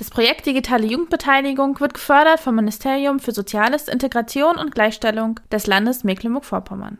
Das 0.00 0.08
Projekt 0.08 0.46
Digitale 0.46 0.86
Jugendbeteiligung 0.86 1.78
wird 1.78 1.92
gefördert 1.92 2.40
vom 2.40 2.54
Ministerium 2.54 3.20
für 3.20 3.32
Soziales, 3.32 3.86
Integration 3.86 4.56
und 4.56 4.74
Gleichstellung 4.74 5.38
des 5.52 5.66
Landes 5.66 6.04
Mecklenburg-Vorpommern. 6.04 6.96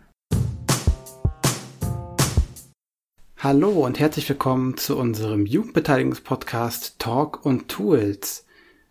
Hallo 3.38 3.70
und 3.86 3.98
herzlich 3.98 4.28
willkommen 4.28 4.76
zu 4.76 4.98
unserem 4.98 5.46
Jugendbeteiligungspodcast 5.46 6.98
Talk 6.98 7.46
und 7.46 7.68
Tools. 7.68 8.44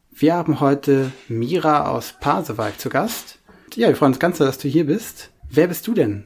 Wir 0.10 0.34
haben 0.34 0.60
heute 0.60 1.12
Mira 1.28 1.92
aus 1.92 2.16
Pasewalk 2.20 2.80
zu 2.80 2.90
Gast. 2.90 3.38
Ja, 3.76 3.90
wir 3.90 3.96
freuen 3.96 4.14
uns 4.14 4.20
ganz, 4.20 4.40
dass 4.40 4.58
du 4.58 4.68
hier 4.68 4.88
bist. 4.88 5.30
Wer 5.52 5.68
bist 5.68 5.86
du 5.86 5.94
denn? 5.94 6.26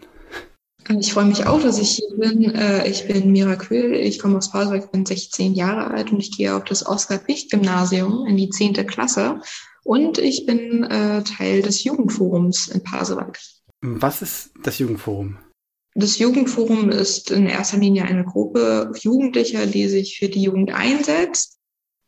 Ich 0.89 1.13
freue 1.13 1.25
mich 1.25 1.45
auch, 1.45 1.61
dass 1.61 1.79
ich 1.79 1.91
hier 1.91 2.17
bin. 2.17 2.53
Äh, 2.55 2.87
ich 2.89 3.07
bin 3.07 3.31
Mira 3.31 3.55
Quüll, 3.55 3.95
ich 3.95 4.19
komme 4.19 4.37
aus 4.37 4.51
Pasewalk, 4.51 4.91
bin 4.91 5.05
16 5.05 5.53
Jahre 5.53 5.91
alt 5.91 6.11
und 6.11 6.19
ich 6.19 6.35
gehe 6.35 6.55
auf 6.55 6.65
das 6.65 6.85
Oskar-Picht-Gymnasium 6.85 8.25
in 8.27 8.37
die 8.37 8.49
10. 8.49 8.73
Klasse. 8.87 9.39
Und 9.83 10.17
ich 10.17 10.45
bin 10.45 10.83
äh, 10.83 11.23
Teil 11.23 11.61
des 11.61 11.83
Jugendforums 11.83 12.67
in 12.67 12.83
Pasewalk. 12.83 13.39
Was 13.81 14.21
ist 14.21 14.51
das 14.61 14.79
Jugendforum? 14.79 15.37
Das 15.95 16.17
Jugendforum 16.17 16.89
ist 16.89 17.31
in 17.31 17.45
erster 17.47 17.77
Linie 17.77 18.05
eine 18.05 18.23
Gruppe 18.23 18.91
Jugendlicher, 18.99 19.65
die 19.67 19.87
sich 19.87 20.17
für 20.17 20.29
die 20.29 20.41
Jugend 20.41 20.73
einsetzt 20.73 21.59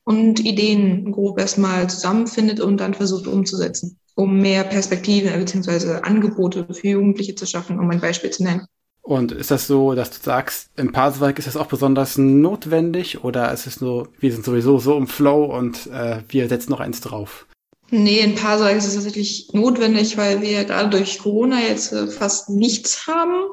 und 0.03 0.40
Ideen 0.40 1.12
grob 1.12 1.40
erstmal 1.40 1.90
zusammenfindet 1.90 2.59
und 2.59 2.78
dann 2.78 2.94
versucht 2.94 3.28
umzusetzen 3.28 4.00
um 4.16 4.40
mehr 4.40 4.64
Perspektiven 4.64 5.32
bzw. 5.38 6.02
Angebote 6.02 6.66
für 6.74 6.88
Jugendliche 6.88 7.36
zu 7.36 7.46
schaffen, 7.46 7.80
um 7.80 7.90
ein 7.90 8.02
Beispiel 8.02 8.32
zu 8.32 8.44
nennen. 8.44 8.66
Und 9.02 9.32
ist 9.32 9.52
das 9.52 9.68
so, 9.68 9.94
dass 9.94 10.10
du 10.10 10.18
sagst, 10.20 10.72
im 10.78 10.92
Pasewalk 10.92 11.38
ist 11.38 11.48
das 11.48 11.58
auch 11.58 11.68
besonders 11.68 12.18
notwendig 12.18 13.24
oder 13.24 13.54
ist 13.54 13.68
es 13.68 13.80
nur, 13.80 14.10
wir 14.20 14.32
sind 14.32 14.44
sowieso 14.44 14.80
so 14.80 14.98
im 14.98 15.06
Flow 15.06 15.46
und 15.46 15.86
äh, 15.88 16.24
wir 16.30 16.50
setzen 16.50 16.72
noch 16.72 16.80
eins 16.80 17.02
drauf? 17.02 17.46
Nee, 17.92 18.22
in 18.22 18.34
Pasewalk 18.34 18.78
ist 18.78 18.88
es 18.88 18.96
tatsächlich 18.96 19.50
notwendig, 19.54 20.18
weil 20.18 20.42
wir 20.42 20.66
gerade 20.66 20.90
durch 20.90 21.20
Corona 21.20 21.60
jetzt 21.62 21.94
äh, 21.94 22.08
fast 22.08 22.50
nichts 22.50 23.06
haben. 23.06 23.44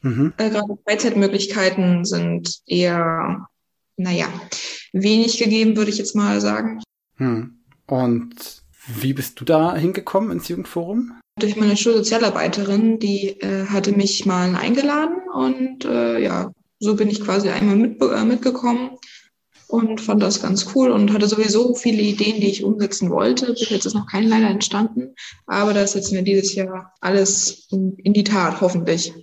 Mhm. 0.00 0.32
Äh, 0.38 0.48
gerade 0.48 0.78
Freizeitmöglichkeiten 0.86 2.06
sind 2.06 2.62
eher, 2.64 3.48
naja, 3.98 4.28
wenig 4.94 5.36
gegeben, 5.36 5.76
würde 5.76 5.90
ich 5.90 5.98
jetzt 5.98 6.16
mal 6.16 6.40
sagen. 6.40 6.80
Hm. 7.16 7.58
Und 7.86 8.61
wie 8.86 9.12
bist 9.12 9.40
du 9.40 9.44
da 9.44 9.76
hingekommen 9.76 10.30
ins 10.30 10.48
Jugendforum? 10.48 11.12
Durch 11.38 11.56
meine 11.56 11.76
Schulsozialarbeiterin, 11.76 12.98
die 12.98 13.40
äh, 13.40 13.66
hatte 13.66 13.92
mich 13.92 14.26
mal 14.26 14.54
eingeladen 14.54 15.16
und 15.32 15.84
äh, 15.84 16.22
ja, 16.22 16.52
so 16.78 16.96
bin 16.96 17.08
ich 17.08 17.22
quasi 17.22 17.48
einmal 17.48 17.76
mit, 17.76 18.02
äh, 18.02 18.24
mitgekommen 18.24 18.98
und 19.68 20.00
fand 20.00 20.22
das 20.22 20.42
ganz 20.42 20.74
cool 20.74 20.90
und 20.90 21.12
hatte 21.12 21.26
sowieso 21.26 21.74
viele 21.74 22.02
Ideen, 22.02 22.40
die 22.40 22.50
ich 22.50 22.64
umsetzen 22.64 23.08
wollte. 23.10 23.46
Bis 23.54 23.70
jetzt 23.70 23.86
ist 23.86 23.94
noch 23.94 24.06
kein 24.06 24.28
leider 24.28 24.48
entstanden, 24.48 25.14
aber 25.46 25.72
das 25.72 25.92
setzen 25.92 26.16
wir 26.16 26.22
dieses 26.22 26.54
Jahr 26.54 26.92
alles 27.00 27.68
in, 27.70 27.96
in 27.98 28.12
die 28.12 28.24
Tat, 28.24 28.60
hoffentlich. 28.60 29.14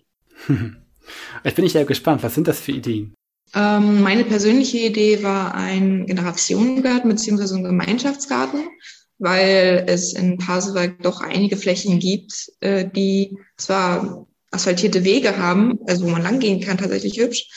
Jetzt 1.44 1.56
bin 1.56 1.66
ich 1.66 1.74
ja 1.74 1.84
gespannt. 1.84 2.22
Was 2.24 2.36
sind 2.36 2.48
das 2.48 2.60
für 2.60 2.72
Ideen? 2.72 3.16
Ähm, 3.56 4.02
meine 4.02 4.24
persönliche 4.24 4.78
Idee 4.78 5.24
war 5.24 5.56
ein 5.56 6.06
Generationengarten 6.06 7.10
beziehungsweise 7.10 7.56
ein 7.56 7.64
Gemeinschaftsgarten 7.64 8.70
weil 9.20 9.84
es 9.88 10.14
in 10.14 10.38
Pasewalk 10.38 11.02
doch 11.04 11.22
einige 11.22 11.58
Flächen 11.58 12.00
gibt, 12.00 12.52
äh, 12.62 12.86
die 12.90 13.38
zwar 13.58 14.26
asphaltierte 14.52 15.04
Wege 15.04 15.38
haben, 15.38 15.78
also 15.88 16.06
wo 16.06 16.10
man 16.10 16.24
langgehen 16.24 16.62
kann, 16.62 16.78
tatsächlich 16.78 17.20
hübsch, 17.20 17.48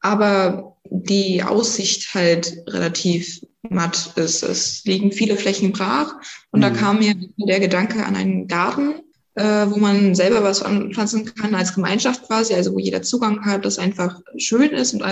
aber 0.00 0.76
die 0.90 1.42
Aussicht 1.42 2.14
halt 2.14 2.56
relativ 2.68 3.40
matt 3.62 4.12
ist. 4.16 4.42
Es 4.42 4.84
liegen 4.84 5.10
viele 5.10 5.36
Flächen 5.36 5.72
brach 5.72 6.14
und 6.50 6.60
mhm. 6.60 6.62
da 6.62 6.70
kam 6.70 6.98
mir 6.98 7.14
der 7.36 7.60
Gedanke 7.60 8.04
an 8.04 8.14
einen 8.14 8.46
Garten, 8.46 9.00
äh, 9.34 9.66
wo 9.68 9.78
man 9.78 10.14
selber 10.14 10.42
was 10.42 10.62
anpflanzen 10.62 11.34
kann 11.34 11.54
als 11.54 11.74
Gemeinschaft 11.74 12.26
quasi, 12.26 12.54
also 12.54 12.74
wo 12.74 12.78
jeder 12.78 13.02
Zugang 13.02 13.44
hat, 13.44 13.64
das 13.64 13.78
einfach 13.78 14.20
schön 14.36 14.70
ist 14.70 14.94
und 14.94 15.02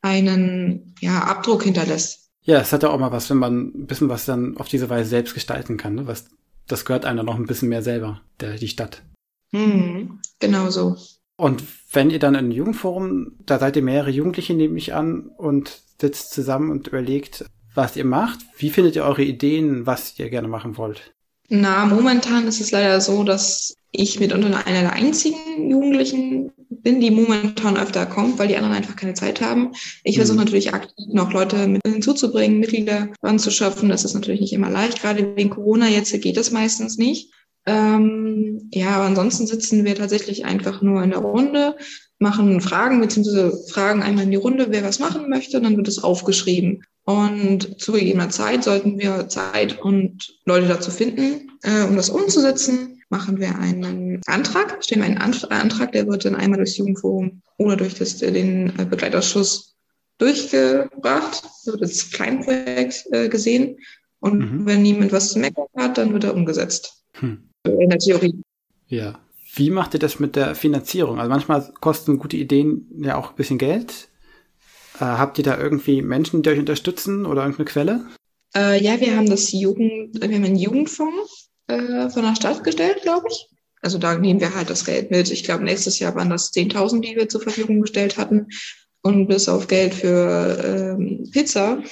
einen 0.00 0.94
ja, 1.00 1.20
Abdruck 1.24 1.64
hinterlässt. 1.64 2.21
Ja, 2.44 2.58
es 2.58 2.72
hat 2.72 2.82
ja 2.82 2.90
auch 2.90 2.98
mal 2.98 3.12
was, 3.12 3.30
wenn 3.30 3.38
man 3.38 3.66
ein 3.68 3.86
bisschen 3.86 4.08
was 4.08 4.24
dann 4.24 4.56
auf 4.56 4.68
diese 4.68 4.90
Weise 4.90 5.10
selbst 5.10 5.34
gestalten 5.34 5.76
kann. 5.76 5.94
Ne? 5.94 6.06
Was, 6.06 6.26
das 6.66 6.84
gehört 6.84 7.04
einem 7.04 7.18
dann 7.18 7.26
noch 7.26 7.36
ein 7.36 7.46
bisschen 7.46 7.68
mehr 7.68 7.82
selber, 7.82 8.20
der, 8.40 8.56
die 8.56 8.68
Stadt. 8.68 9.02
Mhm, 9.52 10.18
genau 10.40 10.70
so. 10.70 10.96
Und 11.36 11.62
wenn 11.92 12.10
ihr 12.10 12.18
dann 12.18 12.34
in 12.34 12.38
einem 12.38 12.50
Jugendforum, 12.50 13.32
da 13.46 13.58
seid 13.58 13.76
ihr 13.76 13.82
mehrere 13.82 14.10
Jugendliche, 14.10 14.54
nehme 14.54 14.78
ich 14.78 14.94
an, 14.94 15.30
und 15.36 15.80
sitzt 16.00 16.32
zusammen 16.32 16.70
und 16.70 16.88
überlegt, 16.88 17.44
was 17.74 17.96
ihr 17.96 18.04
macht. 18.04 18.40
Wie 18.56 18.70
findet 18.70 18.96
ihr 18.96 19.04
eure 19.04 19.22
Ideen, 19.22 19.86
was 19.86 20.18
ihr 20.18 20.30
gerne 20.30 20.48
machen 20.48 20.76
wollt? 20.76 21.12
Na, 21.48 21.84
momentan 21.84 22.46
ist 22.46 22.60
es 22.60 22.70
leider 22.70 23.00
so, 23.00 23.24
dass 23.24 23.74
ich 23.90 24.18
mitunter 24.18 24.66
einer 24.66 24.80
der 24.80 24.92
einzigen 24.92 25.70
Jugendlichen 25.70 26.52
bin, 26.80 27.00
die 27.00 27.10
momentan 27.10 27.76
öfter 27.76 28.06
kommt, 28.06 28.38
weil 28.38 28.48
die 28.48 28.56
anderen 28.56 28.74
einfach 28.74 28.96
keine 28.96 29.14
Zeit 29.14 29.40
haben. 29.40 29.72
Ich 30.04 30.16
versuche 30.16 30.38
mhm. 30.38 30.44
natürlich 30.44 30.72
aktiv 30.72 31.06
noch 31.12 31.32
Leute 31.32 31.66
mit 31.66 31.82
hinzuzubringen, 31.86 32.60
Mitglieder 32.60 33.08
ranzuschaffen. 33.22 33.88
Das 33.88 34.04
ist 34.04 34.14
natürlich 34.14 34.40
nicht 34.40 34.52
immer 34.52 34.70
leicht. 34.70 35.02
Gerade 35.02 35.36
wegen 35.36 35.50
Corona 35.50 35.88
jetzt 35.88 36.12
geht 36.20 36.36
das 36.36 36.50
meistens 36.50 36.98
nicht. 36.98 37.32
Ähm, 37.66 38.68
ja, 38.72 38.90
aber 38.90 39.04
ansonsten 39.04 39.46
sitzen 39.46 39.84
wir 39.84 39.94
tatsächlich 39.94 40.44
einfach 40.44 40.82
nur 40.82 41.02
in 41.02 41.10
der 41.10 41.20
Runde, 41.20 41.76
machen 42.18 42.60
Fragen 42.60 43.00
beziehungsweise 43.00 43.52
fragen 43.68 44.02
einmal 44.02 44.24
in 44.24 44.30
die 44.30 44.36
Runde, 44.36 44.66
wer 44.70 44.84
was 44.84 44.98
machen 44.98 45.28
möchte, 45.28 45.60
dann 45.60 45.76
wird 45.76 45.88
es 45.88 46.02
aufgeschrieben. 46.02 46.82
Und 47.04 47.80
zu 47.80 47.92
gegebener 47.92 48.30
Zeit 48.30 48.64
sollten 48.64 48.98
wir 48.98 49.28
Zeit 49.28 49.80
und 49.80 50.38
Leute 50.44 50.68
dazu 50.68 50.90
finden, 50.90 51.50
äh, 51.62 51.82
um 51.82 51.96
das 51.96 52.10
umzusetzen 52.10 53.01
machen 53.12 53.38
wir 53.38 53.56
einen 53.58 54.22
Antrag, 54.26 54.82
stellen 54.82 55.02
wir 55.02 55.06
einen 55.06 55.18
Antrag, 55.18 55.92
der 55.92 56.08
wird 56.08 56.24
dann 56.24 56.34
einmal 56.34 56.56
durchs 56.56 56.78
Jugendforum 56.78 57.42
oder 57.58 57.76
durch 57.76 57.94
das, 57.94 58.16
den 58.16 58.72
äh, 58.78 58.86
Begleitausschuss 58.86 59.76
durchgebracht, 60.16 61.44
wird 61.66 61.82
als 61.82 62.10
Kleinprojekt 62.10 63.04
äh, 63.12 63.28
gesehen. 63.28 63.76
Und 64.18 64.38
mhm. 64.38 64.66
wenn 64.66 64.82
niemand 64.82 65.12
was 65.12 65.32
zu 65.32 65.38
meckern 65.38 65.66
hat, 65.76 65.98
dann 65.98 66.12
wird 66.14 66.24
er 66.24 66.34
umgesetzt. 66.34 67.04
Hm. 67.14 67.50
In 67.64 67.90
der 67.90 67.98
Theorie. 67.98 68.40
Ja. 68.88 69.20
Wie 69.54 69.68
macht 69.68 69.92
ihr 69.92 70.00
das 70.00 70.18
mit 70.18 70.34
der 70.34 70.54
Finanzierung? 70.54 71.18
Also 71.18 71.28
manchmal 71.28 71.70
kosten 71.80 72.18
gute 72.18 72.38
Ideen 72.38 72.86
ja 72.98 73.16
auch 73.16 73.30
ein 73.30 73.36
bisschen 73.36 73.58
Geld. 73.58 74.08
Äh, 74.98 75.04
habt 75.04 75.36
ihr 75.36 75.44
da 75.44 75.58
irgendwie 75.58 76.00
Menschen, 76.00 76.42
die 76.42 76.48
euch 76.48 76.58
unterstützen 76.58 77.26
oder 77.26 77.42
irgendeine 77.42 77.66
Quelle? 77.66 78.06
Äh, 78.54 78.82
ja, 78.82 78.98
wir 79.00 79.16
haben 79.16 79.28
das 79.28 79.52
Jugend, 79.52 80.18
wir 80.18 80.34
haben 80.34 80.44
einen 80.44 80.56
Jugendfonds 80.56 81.51
äh, 81.78 82.10
von 82.10 82.22
der 82.22 82.36
Stadt 82.36 82.64
gestellt, 82.64 83.02
glaube 83.02 83.26
ich. 83.30 83.48
Also 83.80 83.98
da 83.98 84.16
nehmen 84.16 84.40
wir 84.40 84.54
halt 84.54 84.70
das 84.70 84.84
Geld 84.84 85.10
mit. 85.10 85.30
Ich 85.30 85.42
glaube, 85.42 85.64
nächstes 85.64 85.98
Jahr 85.98 86.14
waren 86.14 86.30
das 86.30 86.52
10.000, 86.52 87.00
die 87.00 87.16
wir 87.16 87.28
zur 87.28 87.40
Verfügung 87.40 87.80
gestellt 87.80 88.16
hatten. 88.16 88.46
Und 89.02 89.26
bis 89.26 89.48
auf 89.48 89.66
Geld 89.66 89.94
für 89.94 90.96
ähm, 90.96 91.28
Pizza, 91.32 91.82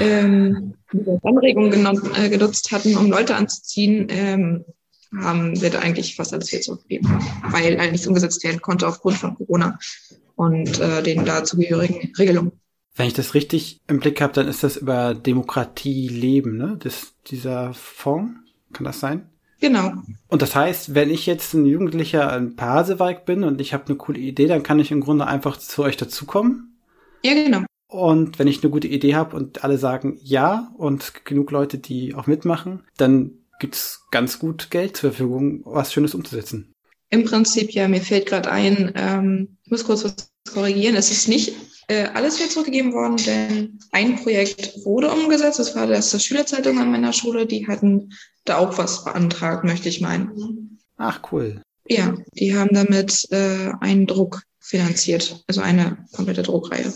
ähm, 0.00 0.74
die 0.92 1.06
wir 1.06 1.20
Anregung 1.22 1.72
äh, 1.72 2.28
genutzt 2.28 2.72
hatten, 2.72 2.96
um 2.96 3.08
Leute 3.08 3.36
anzuziehen, 3.36 4.08
ähm, 4.10 4.64
haben 5.16 5.60
wir 5.60 5.70
da 5.70 5.78
eigentlich 5.78 6.16
fast 6.16 6.32
alles 6.32 6.48
hier 6.48 6.60
zurückgegeben, 6.60 7.08
weil 7.50 7.78
halt 7.78 7.92
nichts 7.92 8.08
umgesetzt 8.08 8.42
werden 8.42 8.60
konnte 8.60 8.88
aufgrund 8.88 9.16
von 9.16 9.36
Corona 9.36 9.78
und 10.34 10.80
äh, 10.80 11.04
den 11.04 11.24
dazugehörigen 11.24 12.12
Regelungen. 12.18 12.52
Wenn 12.96 13.06
ich 13.06 13.14
das 13.14 13.34
richtig 13.34 13.80
im 13.86 14.00
Blick 14.00 14.20
habe, 14.20 14.32
dann 14.32 14.48
ist 14.48 14.62
das 14.62 14.76
über 14.76 15.14
Demokratie 15.14 16.08
leben, 16.08 16.56
ne? 16.56 16.76
Das, 16.80 17.14
dieser 17.26 17.74
Fonds? 17.74 18.43
Kann 18.74 18.84
das 18.84 19.00
sein? 19.00 19.30
Genau. 19.60 19.92
Und 20.28 20.42
das 20.42 20.54
heißt, 20.54 20.94
wenn 20.94 21.08
ich 21.08 21.24
jetzt 21.24 21.54
ein 21.54 21.64
Jugendlicher 21.64 22.36
in 22.36 22.56
Pasewalk 22.56 23.24
bin 23.24 23.44
und 23.44 23.60
ich 23.60 23.72
habe 23.72 23.86
eine 23.86 23.96
coole 23.96 24.18
Idee, 24.18 24.46
dann 24.46 24.62
kann 24.62 24.78
ich 24.78 24.90
im 24.90 25.00
Grunde 25.00 25.26
einfach 25.26 25.56
zu 25.56 25.82
euch 25.82 25.96
dazukommen? 25.96 26.76
Ja, 27.24 27.32
genau. 27.32 27.64
Und 27.86 28.38
wenn 28.38 28.48
ich 28.48 28.62
eine 28.62 28.70
gute 28.70 28.88
Idee 28.88 29.14
habe 29.14 29.36
und 29.36 29.64
alle 29.64 29.78
sagen 29.78 30.18
ja 30.20 30.72
und 30.76 31.24
genug 31.24 31.50
Leute, 31.50 31.78
die 31.78 32.14
auch 32.14 32.26
mitmachen, 32.26 32.82
dann 32.96 33.30
gibt's 33.60 34.02
ganz 34.10 34.38
gut 34.38 34.70
Geld 34.70 34.96
zur 34.96 35.12
Verfügung, 35.12 35.62
was 35.64 35.92
Schönes 35.92 36.14
umzusetzen. 36.14 36.72
Im 37.10 37.24
Prinzip, 37.24 37.70
ja, 37.70 37.86
mir 37.86 38.00
fällt 38.00 38.26
gerade 38.26 38.50
ein, 38.50 38.92
ähm, 38.96 39.56
ich 39.62 39.70
muss 39.70 39.84
kurz 39.84 40.04
was 40.04 40.32
korrigieren, 40.52 40.96
es 40.96 41.10
ist 41.10 41.28
nicht 41.28 41.54
Äh, 41.88 42.04
alles 42.14 42.40
wird 42.40 42.50
zurückgegeben 42.50 42.92
worden, 42.92 43.16
denn 43.16 43.78
ein 43.92 44.16
Projekt 44.16 44.84
wurde 44.84 45.10
umgesetzt. 45.10 45.58
Das 45.58 45.76
war 45.76 45.86
das, 45.86 46.10
das 46.10 46.24
Schülerzeitung 46.24 46.78
an 46.78 46.90
meiner 46.90 47.12
Schule. 47.12 47.46
Die 47.46 47.66
hatten 47.66 48.10
da 48.44 48.58
auch 48.58 48.78
was 48.78 49.04
beantragt, 49.04 49.64
möchte 49.64 49.88
ich 49.88 50.00
meinen. 50.00 50.78
Ach, 50.96 51.20
cool. 51.32 51.60
Ja, 51.86 52.14
die 52.34 52.56
haben 52.56 52.70
damit 52.72 53.26
äh, 53.30 53.72
einen 53.80 54.06
Druck 54.06 54.42
finanziert, 54.58 55.44
also 55.46 55.60
eine 55.60 55.98
komplette 56.14 56.42
Druckreihe. 56.42 56.92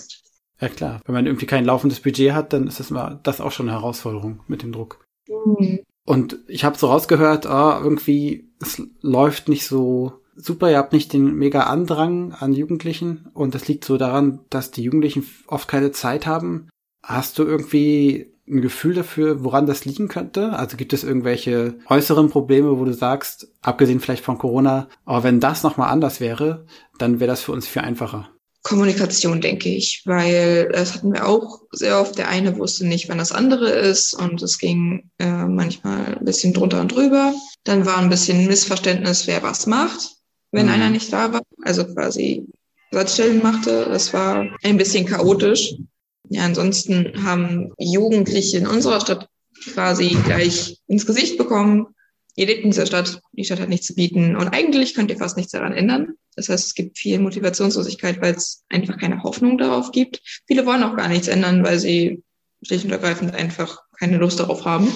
Ja 0.60 0.68
klar, 0.68 1.00
wenn 1.04 1.14
man 1.14 1.26
irgendwie 1.26 1.46
kein 1.46 1.64
laufendes 1.64 2.00
Budget 2.00 2.32
hat, 2.32 2.52
dann 2.52 2.66
ist 2.66 2.80
das 2.80 2.90
immer 2.90 3.20
das 3.22 3.40
auch 3.40 3.52
schon 3.52 3.68
eine 3.68 3.78
Herausforderung 3.78 4.40
mit 4.48 4.62
dem 4.62 4.72
Druck. 4.72 5.06
Mhm. 5.28 5.80
Und 6.04 6.38
ich 6.48 6.64
habe 6.64 6.78
so 6.78 6.86
rausgehört, 6.86 7.46
ah, 7.46 7.80
irgendwie 7.82 8.50
es 8.60 8.82
läuft 9.02 9.48
nicht 9.48 9.66
so 9.66 10.20
super, 10.38 10.70
ihr 10.70 10.78
habt 10.78 10.92
nicht 10.92 11.12
den 11.12 11.34
mega 11.34 11.64
Andrang 11.64 12.32
an 12.32 12.52
Jugendlichen 12.52 13.28
und 13.34 13.54
das 13.54 13.68
liegt 13.68 13.84
so 13.84 13.96
daran, 13.96 14.40
dass 14.50 14.70
die 14.70 14.82
Jugendlichen 14.82 15.26
oft 15.46 15.68
keine 15.68 15.92
Zeit 15.92 16.26
haben. 16.26 16.68
Hast 17.02 17.38
du 17.38 17.44
irgendwie 17.44 18.32
ein 18.48 18.62
Gefühl 18.62 18.94
dafür, 18.94 19.44
woran 19.44 19.66
das 19.66 19.84
liegen 19.84 20.08
könnte? 20.08 20.52
Also 20.54 20.76
gibt 20.76 20.92
es 20.92 21.04
irgendwelche 21.04 21.78
äußeren 21.86 22.30
Probleme, 22.30 22.78
wo 22.78 22.84
du 22.84 22.94
sagst, 22.94 23.48
abgesehen 23.62 24.00
vielleicht 24.00 24.24
von 24.24 24.38
Corona, 24.38 24.88
aber 25.04 25.24
wenn 25.24 25.40
das 25.40 25.62
nochmal 25.62 25.90
anders 25.90 26.20
wäre, 26.20 26.66
dann 26.98 27.20
wäre 27.20 27.28
das 27.28 27.42
für 27.42 27.52
uns 27.52 27.68
viel 27.68 27.82
einfacher. 27.82 28.30
Kommunikation, 28.62 29.40
denke 29.40 29.70
ich, 29.70 30.02
weil 30.04 30.68
das 30.72 30.94
hatten 30.94 31.12
wir 31.12 31.26
auch 31.26 31.60
sehr 31.72 32.00
oft. 32.00 32.18
Der 32.18 32.28
eine 32.28 32.58
wusste 32.58 32.86
nicht, 32.86 33.08
wann 33.08 33.18
das 33.18 33.32
andere 33.32 33.70
ist 33.70 34.12
und 34.14 34.42
es 34.42 34.58
ging 34.58 35.10
äh, 35.18 35.46
manchmal 35.46 36.16
ein 36.18 36.24
bisschen 36.24 36.52
drunter 36.52 36.80
und 36.80 36.94
drüber. 36.94 37.32
Dann 37.64 37.86
war 37.86 37.98
ein 37.98 38.10
bisschen 38.10 38.46
Missverständnis, 38.46 39.26
wer 39.26 39.42
was 39.42 39.66
macht, 39.66 40.17
wenn 40.52 40.66
mhm. 40.66 40.72
einer 40.72 40.90
nicht 40.90 41.12
da 41.12 41.32
war. 41.32 41.42
Also 41.62 41.84
quasi 41.84 42.46
Satzstellen 42.90 43.42
machte. 43.42 43.86
Das 43.90 44.12
war 44.12 44.48
ein 44.62 44.76
bisschen 44.76 45.06
chaotisch. 45.06 45.74
Ja, 46.30 46.44
ansonsten 46.44 47.24
haben 47.24 47.72
Jugendliche 47.78 48.58
in 48.58 48.66
unserer 48.66 49.00
Stadt 49.00 49.28
quasi 49.72 50.16
gleich 50.24 50.78
ins 50.86 51.06
Gesicht 51.06 51.38
bekommen. 51.38 51.86
Ihr 52.36 52.46
lebt 52.46 52.62
in 52.62 52.70
dieser 52.70 52.86
Stadt, 52.86 53.20
die 53.32 53.44
Stadt 53.44 53.60
hat 53.60 53.68
nichts 53.68 53.86
zu 53.86 53.94
bieten 53.94 54.36
und 54.36 54.48
eigentlich 54.48 54.94
könnt 54.94 55.10
ihr 55.10 55.16
fast 55.16 55.36
nichts 55.36 55.52
daran 55.52 55.72
ändern. 55.72 56.14
Das 56.36 56.48
heißt, 56.48 56.66
es 56.66 56.74
gibt 56.74 56.96
viel 56.96 57.18
Motivationslosigkeit, 57.18 58.22
weil 58.22 58.34
es 58.34 58.62
einfach 58.68 58.96
keine 58.96 59.24
Hoffnung 59.24 59.58
darauf 59.58 59.90
gibt. 59.90 60.20
Viele 60.46 60.64
wollen 60.64 60.84
auch 60.84 60.96
gar 60.96 61.08
nichts 61.08 61.26
ändern, 61.26 61.64
weil 61.64 61.80
sie 61.80 62.22
schlicht 62.62 62.84
und 62.84 62.92
ergreifend 62.92 63.34
einfach 63.34 63.80
keine 63.98 64.18
Lust 64.18 64.38
darauf 64.38 64.64
haben. 64.64 64.88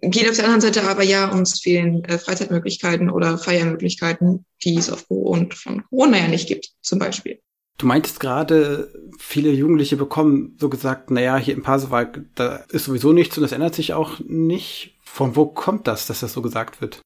Geht 0.00 0.28
auf 0.28 0.36
der 0.36 0.44
anderen 0.44 0.60
Seite 0.60 0.82
aber 0.84 1.02
ja, 1.02 1.30
uns 1.30 1.60
fehlen 1.60 2.04
äh, 2.04 2.18
Freizeitmöglichkeiten 2.18 3.10
oder 3.10 3.38
Feiermöglichkeiten, 3.38 4.44
die 4.62 4.76
es 4.76 4.90
aufgrund 4.90 5.54
von 5.54 5.84
Corona 5.88 6.18
ja 6.18 6.28
nicht 6.28 6.48
gibt, 6.48 6.70
zum 6.82 6.98
Beispiel. 6.98 7.40
Du 7.78 7.86
meintest 7.86 8.20
gerade, 8.20 8.92
viele 9.18 9.50
Jugendliche 9.50 9.96
bekommen 9.96 10.56
so 10.58 10.68
gesagt, 10.68 11.10
naja, 11.10 11.36
hier 11.36 11.54
im 11.54 11.62
Pasewalk, 11.62 12.24
da 12.34 12.64
ist 12.70 12.84
sowieso 12.84 13.12
nichts 13.12 13.36
und 13.36 13.42
das 13.42 13.52
ändert 13.52 13.74
sich 13.74 13.92
auch 13.92 14.18
nicht. 14.20 14.94
Von 15.02 15.36
wo 15.36 15.46
kommt 15.46 15.86
das, 15.86 16.06
dass 16.06 16.20
das 16.20 16.32
so 16.32 16.40
gesagt 16.42 16.80
wird? 16.80 17.00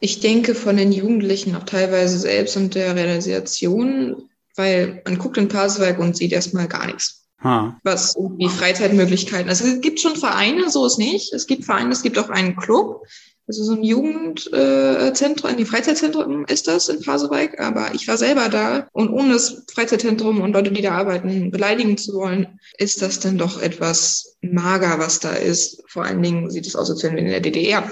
Ich 0.00 0.20
denke 0.20 0.54
von 0.54 0.76
den 0.76 0.92
Jugendlichen 0.92 1.56
auch 1.56 1.64
teilweise 1.64 2.18
selbst 2.18 2.56
und 2.56 2.74
der 2.74 2.94
Realisation, 2.94 4.28
weil 4.56 5.02
man 5.04 5.18
guckt 5.18 5.36
in 5.36 5.48
Pasewalk 5.48 5.98
und 5.98 6.16
sieht 6.16 6.32
erstmal 6.32 6.68
gar 6.68 6.86
nichts. 6.86 7.23
Ha. 7.44 7.78
Was 7.84 8.16
irgendwie 8.16 8.48
Freizeitmöglichkeiten. 8.48 9.50
Also 9.50 9.66
es 9.66 9.80
gibt 9.82 10.00
schon 10.00 10.16
Vereine, 10.16 10.70
so 10.70 10.86
ist 10.86 10.98
nicht. 10.98 11.32
Es 11.34 11.46
gibt 11.46 11.64
Vereine, 11.64 11.92
es 11.92 12.02
gibt 12.02 12.18
auch 12.18 12.30
einen 12.30 12.56
Club, 12.56 13.04
also 13.46 13.62
so 13.62 13.72
ein 13.74 13.84
Jugendzentrum, 13.84 15.50
äh, 15.50 15.54
ein 15.54 15.66
Freizeitzentrum 15.66 16.46
ist 16.46 16.66
das 16.66 16.88
in 16.88 17.02
Pasewalk, 17.02 17.60
aber 17.60 17.94
ich 17.94 18.08
war 18.08 18.16
selber 18.16 18.48
da 18.48 18.88
und 18.92 19.10
ohne 19.10 19.34
das 19.34 19.64
Freizeitzentrum 19.70 20.40
und 20.40 20.54
Leute, 20.54 20.72
die 20.72 20.80
da 20.80 20.92
arbeiten, 20.92 21.50
beleidigen 21.50 21.98
zu 21.98 22.14
wollen, 22.14 22.58
ist 22.78 23.02
das 23.02 23.20
dann 23.20 23.36
doch 23.36 23.60
etwas 23.60 24.38
mager, 24.40 24.98
was 24.98 25.20
da 25.20 25.32
ist. 25.32 25.82
Vor 25.88 26.04
allen 26.04 26.22
Dingen 26.22 26.50
sieht 26.50 26.66
es 26.66 26.74
aus, 26.74 26.90
als 26.90 27.02
wären 27.02 27.16
wir 27.16 27.22
in 27.22 27.28
der 27.28 27.40
DDR. 27.40 27.90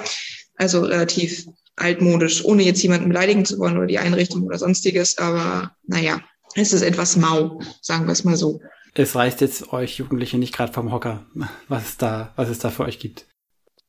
Also 0.57 0.81
relativ 0.81 1.47
altmodisch, 1.77 2.45
ohne 2.45 2.63
jetzt 2.63 2.83
jemanden 2.83 3.09
beleidigen 3.09 3.45
zu 3.45 3.59
wollen 3.59 3.77
oder 3.77 3.87
die 3.87 3.99
Einrichtung 3.99 4.45
oder 4.45 4.59
sonstiges, 4.59 5.19
aber 5.19 5.77
naja, 5.87 6.21
es 6.55 6.73
ist 6.73 6.83
etwas 6.83 7.17
mau, 7.17 7.61
sagen 7.83 8.07
wir 8.07 8.13
es 8.13 8.25
mal 8.25 8.37
so. 8.37 8.61
Es 8.95 9.15
reißt 9.15 9.41
jetzt 9.41 9.73
euch 9.73 9.99
Jugendliche 9.99 10.39
nicht 10.39 10.55
gerade 10.55 10.73
vom 10.73 10.93
Hocker, 10.93 11.25
was 11.69 11.85
es 11.85 11.97
da, 11.97 12.33
was 12.37 12.49
es 12.49 12.59
da 12.59 12.71
für 12.71 12.85
euch 12.85 12.99
gibt. 12.99 13.27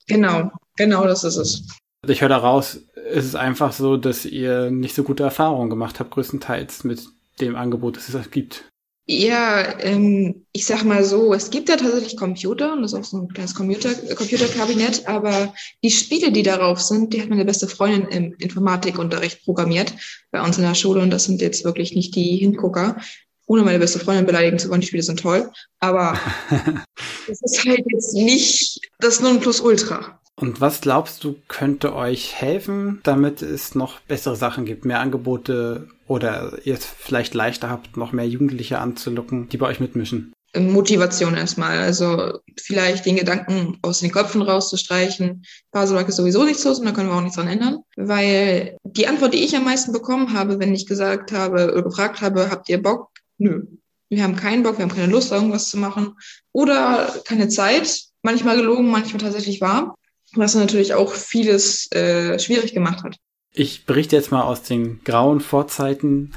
Genau, 0.08 0.52
genau 0.78 1.06
das 1.06 1.24
ist 1.24 1.38
es. 1.38 1.68
Ich 2.08 2.22
höre 2.22 2.30
daraus, 2.30 2.80
es 3.10 3.26
ist 3.26 3.36
einfach 3.36 3.72
so, 3.72 3.98
dass 3.98 4.26
ihr 4.26 4.72
nicht 4.72 4.96
so 4.96 5.04
gute 5.04 5.24
Erfahrungen 5.24 5.70
gemacht 5.70 6.00
habt, 6.00 6.12
größtenteils 6.12 6.84
mit 6.84 7.08
dem 7.40 7.56
Angebot, 7.56 7.98
das 7.98 8.14
es 8.14 8.32
gibt. 8.32 8.70
Ja, 9.06 9.82
ähm, 9.82 10.46
ich 10.54 10.66
sag 10.66 10.86
mal 10.86 11.04
so, 11.04 11.34
es 11.34 11.50
gibt 11.50 11.68
ja 11.68 11.76
tatsächlich 11.76 12.16
Computer 12.16 12.72
und 12.72 12.84
das 12.84 12.94
ist 12.94 13.00
auch 13.00 13.04
so 13.04 13.18
ein 13.18 13.28
kleines 13.28 13.54
Computer, 13.54 13.94
Computerkabinett, 14.16 15.08
aber 15.08 15.54
die 15.84 15.92
Spiele, 15.92 16.32
die 16.32 16.44
darauf 16.44 16.82
sind, 16.82 17.14
die 17.14 17.22
hat 17.22 17.30
meine 17.30 17.44
beste 17.44 17.68
Freundin 17.68 18.08
im 18.08 18.34
Informatikunterricht 18.40 19.44
programmiert 19.44 19.94
bei 20.32 20.42
uns 20.42 20.58
in 20.58 20.64
der 20.64 20.76
Schule 20.76 21.02
und 21.02 21.10
das 21.10 21.26
sind 21.26 21.42
jetzt 21.42 21.66
wirklich 21.66 21.96
nicht 21.96 22.16
die 22.16 22.38
Hingucker 22.38 22.96
ohne 23.46 23.64
meine 23.64 23.80
beste 23.80 24.00
Freundin 24.00 24.26
beleidigen 24.26 24.60
zu 24.60 24.70
wollen, 24.70 24.82
die 24.82 24.88
Spiele 24.88 25.04
sind 25.04 25.20
toll. 25.20 25.52
Aber 25.80 26.18
das 27.28 27.42
ist 27.42 27.66
halt 27.66 27.84
jetzt 27.88 28.14
nicht 28.14 28.80
das 29.00 29.20
Nonplusultra. 29.22 30.20
Und 30.36 30.62
was 30.62 30.82
glaubst 30.82 31.24
du, 31.24 31.36
könnte 31.48 31.96
euch 31.96 32.34
helfen, 32.34 33.02
damit 33.04 33.42
es 33.42 33.76
noch 33.76 34.00
bessere 34.02 34.36
Sachen 34.36 34.66
gibt, 34.66 34.84
mehr 34.84 35.00
Angebote 35.00 35.88
oder 36.08 36.58
ihr 36.64 36.74
es 36.74 36.86
vielleicht 36.86 37.34
leichter 37.34 37.70
habt, 37.70 37.98
noch 37.98 38.14
mehr 38.14 38.28
Jugendliche 38.28 38.80
anzulocken, 38.80 39.48
die 39.50 39.58
bei 39.58 39.68
euch 39.68 39.80
mitmischen? 39.80 40.34
Motivation 40.56 41.36
erstmal. 41.36 41.80
Also 41.80 42.40
vielleicht 42.60 43.06
den 43.06 43.16
Gedanken 43.16 43.80
aus 43.82 44.00
den 44.00 44.12
Köpfen 44.12 44.42
rauszustreichen. 44.42 45.44
Baselwerk 45.72 46.10
ist 46.10 46.18
sowieso 46.18 46.44
nichts 46.44 46.64
los 46.64 46.80
und 46.80 46.86
da 46.86 46.92
können 46.92 47.10
wir 47.10 47.16
auch 47.16 47.22
nichts 47.22 47.38
dran 47.38 47.48
ändern. 47.48 47.80
Weil 47.96 48.78
die 48.84 49.08
Antwort, 49.08 49.34
die 49.34 49.44
ich 49.44 49.56
am 49.56 49.66
meisten 49.66 49.92
bekommen 49.92 50.34
habe, 50.34 50.60
wenn 50.60 50.76
ich 50.76 50.86
gesagt 50.86 51.32
habe 51.32 51.72
oder 51.72 51.84
gefragt 51.84 52.22
habe, 52.22 52.50
habt 52.52 52.70
ihr 52.70 52.82
Bock, 52.82 53.10
nö, 53.44 53.64
wir 54.10 54.24
haben 54.24 54.36
keinen 54.36 54.64
Bock, 54.64 54.78
wir 54.78 54.84
haben 54.84 54.94
keine 54.94 55.12
Lust, 55.12 55.32
irgendwas 55.32 55.70
zu 55.70 55.78
machen 55.78 56.16
oder 56.52 57.14
keine 57.26 57.50
Zeit. 57.50 58.04
Manchmal 58.22 58.56
gelogen, 58.56 58.90
manchmal 58.90 59.22
tatsächlich 59.22 59.60
wahr, 59.60 59.96
was 60.34 60.56
natürlich 60.56 60.94
auch 60.94 61.12
vieles 61.12 61.92
äh, 61.92 62.40
schwierig 62.40 62.74
gemacht 62.74 63.04
hat. 63.04 63.18
Ich 63.52 63.86
berichte 63.86 64.16
jetzt 64.16 64.32
mal 64.32 64.44
aus 64.44 64.64
den 64.64 65.04
grauen 65.04 65.42
Vorzeiten 65.42 66.34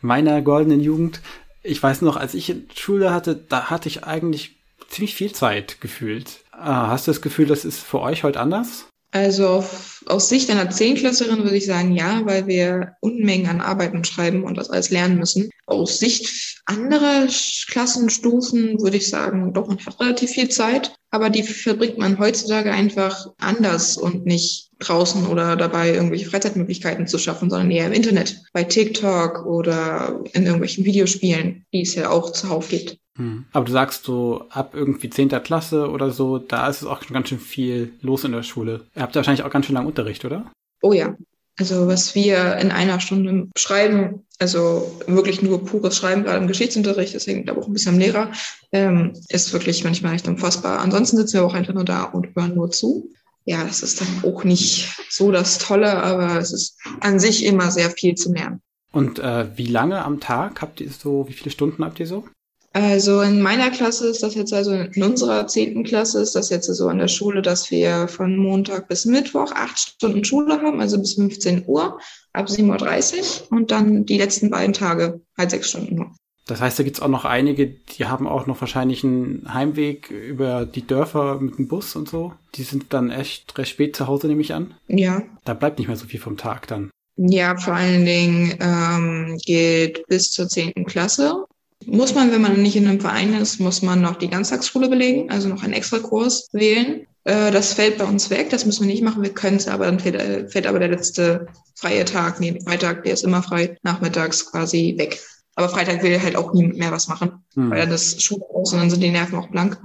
meiner 0.00 0.42
goldenen 0.42 0.80
Jugend. 0.80 1.20
Ich 1.62 1.82
weiß 1.82 2.02
noch, 2.02 2.16
als 2.16 2.34
ich 2.34 2.54
Schule 2.74 3.12
hatte, 3.12 3.36
da 3.36 3.68
hatte 3.68 3.88
ich 3.88 4.04
eigentlich 4.04 4.56
ziemlich 4.88 5.14
viel 5.14 5.32
Zeit 5.32 5.80
gefühlt. 5.80 6.44
Ah, 6.50 6.88
hast 6.88 7.06
du 7.06 7.10
das 7.10 7.20
Gefühl, 7.20 7.46
das 7.46 7.64
ist 7.64 7.80
für 7.80 8.00
euch 8.00 8.24
heute 8.24 8.40
anders? 8.40 8.86
Also 9.10 9.48
auf, 9.48 10.04
aus 10.06 10.28
Sicht 10.28 10.50
einer 10.50 10.68
Zehnklässlerin 10.68 11.42
würde 11.42 11.56
ich 11.56 11.64
sagen, 11.64 11.92
ja, 11.94 12.20
weil 12.24 12.46
wir 12.46 12.96
Unmengen 13.00 13.48
an 13.48 13.62
Arbeiten 13.62 14.04
schreiben 14.04 14.44
und 14.44 14.58
das 14.58 14.68
alles 14.68 14.90
lernen 14.90 15.18
müssen. 15.18 15.48
Aus 15.66 15.98
Sicht 15.98 16.60
anderer 16.66 17.26
Klassenstufen 17.68 18.80
würde 18.80 18.98
ich 18.98 19.08
sagen, 19.08 19.54
doch, 19.54 19.66
man 19.66 19.78
hat 19.78 19.98
relativ 19.98 20.30
viel 20.32 20.50
Zeit, 20.50 20.94
aber 21.10 21.30
die 21.30 21.42
verbringt 21.42 21.96
man 21.96 22.18
heutzutage 22.18 22.70
einfach 22.70 23.28
anders 23.38 23.96
und 23.96 24.26
nicht 24.26 24.68
draußen 24.78 25.26
oder 25.26 25.56
dabei, 25.56 25.94
irgendwelche 25.94 26.28
Freizeitmöglichkeiten 26.28 27.06
zu 27.06 27.18
schaffen, 27.18 27.48
sondern 27.48 27.70
eher 27.70 27.86
im 27.86 27.92
Internet, 27.92 28.42
bei 28.52 28.64
TikTok 28.64 29.46
oder 29.46 30.22
in 30.34 30.44
irgendwelchen 30.44 30.84
Videospielen, 30.84 31.64
die 31.72 31.82
es 31.82 31.94
ja 31.94 32.10
auch 32.10 32.32
zuhauf 32.32 32.68
gibt. 32.68 32.98
Hm. 33.18 33.46
Aber 33.52 33.64
du 33.64 33.72
sagst 33.72 34.04
so, 34.04 34.46
ab 34.50 34.70
irgendwie 34.74 35.10
zehnter 35.10 35.40
Klasse 35.40 35.90
oder 35.90 36.10
so, 36.10 36.38
da 36.38 36.68
ist 36.68 36.82
es 36.82 36.88
auch 36.88 37.02
schon 37.02 37.14
ganz 37.14 37.28
schön 37.28 37.40
viel 37.40 37.92
los 38.00 38.24
in 38.24 38.32
der 38.32 38.44
Schule. 38.44 38.86
Ihr 38.94 39.02
habt 39.02 39.14
ja 39.14 39.18
wahrscheinlich 39.18 39.44
auch 39.44 39.50
ganz 39.50 39.66
schön 39.66 39.74
lange 39.74 39.88
Unterricht, 39.88 40.24
oder? 40.24 40.50
Oh 40.80 40.92
ja. 40.92 41.16
Also 41.58 41.88
was 41.88 42.14
wir 42.14 42.56
in 42.58 42.70
einer 42.70 43.00
Stunde 43.00 43.48
schreiben, 43.56 44.24
also 44.38 44.96
wirklich 45.08 45.42
nur 45.42 45.64
pures 45.64 45.96
Schreiben, 45.96 46.22
gerade 46.22 46.38
im 46.38 46.46
Geschichtsunterricht, 46.46 47.16
das 47.16 47.26
hängt 47.26 47.50
aber 47.50 47.60
auch 47.60 47.66
ein 47.66 47.72
bisschen 47.72 47.94
am 47.94 47.98
Lehrer, 47.98 48.30
ähm, 48.70 49.12
ist 49.28 49.52
wirklich 49.52 49.82
manchmal 49.82 50.14
echt 50.14 50.28
unfassbar. 50.28 50.78
Ansonsten 50.78 51.16
sitzen 51.16 51.34
wir 51.34 51.44
auch 51.44 51.54
einfach 51.54 51.74
nur 51.74 51.84
da 51.84 52.04
und 52.04 52.28
hören 52.36 52.54
nur 52.54 52.70
zu. 52.70 53.10
Ja, 53.44 53.64
das 53.64 53.82
ist 53.82 54.00
dann 54.00 54.22
auch 54.22 54.44
nicht 54.44 54.88
so 55.10 55.32
das 55.32 55.58
Tolle, 55.58 56.00
aber 56.00 56.38
es 56.38 56.52
ist 56.52 56.78
an 57.00 57.18
sich 57.18 57.44
immer 57.44 57.72
sehr 57.72 57.90
viel 57.90 58.14
zu 58.14 58.32
lernen. 58.32 58.60
Und 58.92 59.18
äh, 59.18 59.56
wie 59.56 59.66
lange 59.66 60.04
am 60.04 60.20
Tag 60.20 60.62
habt 60.62 60.80
ihr 60.80 60.90
so, 60.90 61.26
wie 61.28 61.32
viele 61.32 61.50
Stunden 61.50 61.84
habt 61.84 61.98
ihr 61.98 62.06
so? 62.06 62.24
Also 62.72 63.22
in 63.22 63.40
meiner 63.40 63.70
Klasse 63.70 64.08
ist 64.08 64.22
das 64.22 64.34
jetzt, 64.34 64.52
also 64.52 64.72
in 64.72 65.02
unserer 65.02 65.46
zehnten 65.46 65.84
Klasse 65.84 66.20
ist 66.20 66.34
das 66.34 66.50
jetzt 66.50 66.66
so 66.66 66.88
an 66.88 66.98
der 66.98 67.08
Schule, 67.08 67.42
dass 67.42 67.70
wir 67.70 68.08
von 68.08 68.36
Montag 68.36 68.88
bis 68.88 69.06
Mittwoch 69.06 69.52
acht 69.52 69.78
Stunden 69.78 70.24
Schule 70.24 70.60
haben, 70.60 70.80
also 70.80 70.98
bis 70.98 71.14
15 71.14 71.64
Uhr, 71.66 71.98
ab 72.32 72.46
7.30 72.46 73.42
Uhr 73.50 73.56
und 73.56 73.70
dann 73.70 74.04
die 74.04 74.18
letzten 74.18 74.50
beiden 74.50 74.74
Tage 74.74 75.20
halt 75.36 75.50
sechs 75.50 75.70
Stunden 75.70 75.96
nur. 75.96 76.12
Das 76.46 76.62
heißt, 76.62 76.78
da 76.78 76.82
gibt's 76.82 77.00
auch 77.00 77.08
noch 77.08 77.26
einige, 77.26 77.66
die 77.66 78.06
haben 78.06 78.26
auch 78.26 78.46
noch 78.46 78.60
wahrscheinlich 78.60 79.04
einen 79.04 79.52
Heimweg 79.52 80.10
über 80.10 80.64
die 80.64 80.86
Dörfer 80.86 81.40
mit 81.40 81.58
dem 81.58 81.68
Bus 81.68 81.94
und 81.94 82.08
so. 82.08 82.32
Die 82.54 82.62
sind 82.62 82.86
dann 82.94 83.10
echt 83.10 83.58
recht 83.58 83.70
spät 83.70 83.96
zu 83.96 84.06
Hause, 84.06 84.28
nehme 84.28 84.40
ich 84.40 84.54
an. 84.54 84.74
Ja. 84.88 85.22
Da 85.44 85.52
bleibt 85.52 85.78
nicht 85.78 85.88
mehr 85.88 85.96
so 85.96 86.06
viel 86.06 86.20
vom 86.20 86.38
Tag 86.38 86.66
dann. 86.66 86.90
Ja, 87.16 87.56
vor 87.56 87.74
allen 87.74 88.06
Dingen 88.06 88.56
ähm, 88.60 89.38
geht 89.44 90.06
bis 90.06 90.30
zur 90.30 90.48
zehnten 90.48 90.86
Klasse 90.86 91.44
Muss 91.86 92.14
man, 92.14 92.32
wenn 92.32 92.42
man 92.42 92.60
nicht 92.60 92.76
in 92.76 92.86
einem 92.86 93.00
Verein 93.00 93.34
ist, 93.34 93.60
muss 93.60 93.82
man 93.82 94.00
noch 94.00 94.16
die 94.16 94.28
Ganztagsschule 94.28 94.88
belegen, 94.88 95.30
also 95.30 95.48
noch 95.48 95.62
einen 95.62 95.72
extra 95.72 95.98
Kurs 95.98 96.48
wählen. 96.52 97.06
Äh, 97.24 97.50
das 97.50 97.74
fällt 97.74 97.98
bei 97.98 98.04
uns 98.04 98.30
weg, 98.30 98.48
das 98.50 98.64
müssen 98.64 98.86
wir 98.86 98.92
nicht 98.92 99.02
machen, 99.02 99.22
wir 99.22 99.34
können 99.34 99.58
es, 99.58 99.68
aber 99.68 99.84
dann 99.84 100.00
fällt, 100.00 100.14
äh, 100.16 100.48
fällt 100.48 100.66
aber 100.66 100.78
der 100.78 100.88
letzte 100.88 101.46
freie 101.74 102.04
Tag, 102.04 102.40
nee, 102.40 102.58
Freitag, 102.64 103.04
der 103.04 103.12
ist 103.12 103.24
immer 103.24 103.42
frei, 103.42 103.76
nachmittags 103.82 104.50
quasi 104.50 104.94
weg. 104.96 105.20
Aber 105.54 105.68
Freitag 105.68 106.02
will 106.02 106.22
halt 106.22 106.36
auch 106.36 106.54
niemand 106.54 106.78
mehr 106.78 106.90
was 106.90 107.08
machen, 107.08 107.44
hm. 107.54 107.70
weil 107.70 107.80
dann 107.80 107.90
das 107.90 108.22
Schule 108.22 108.44
aus 108.54 108.72
und 108.72 108.78
dann 108.78 108.90
sind 108.90 109.02
die 109.02 109.10
Nerven 109.10 109.38
auch 109.38 109.48
blank. 109.48 109.78